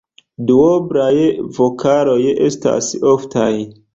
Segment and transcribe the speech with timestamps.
[0.45, 1.19] Duoblaj
[1.59, 2.17] vokaloj
[2.47, 3.55] estas oftaj.